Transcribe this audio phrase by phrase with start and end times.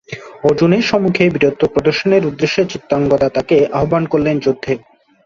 [0.43, 4.73] অর্জুনের সম্মুখে বীরত্ব প্রদর্শনের উদ্দেশ্যে চিত্রাঙ্গদা তাঁকে আহ্বান করলেন যুদ্ধে।